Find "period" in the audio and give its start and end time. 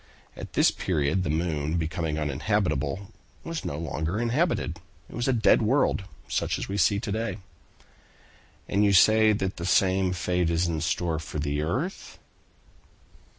0.71-1.21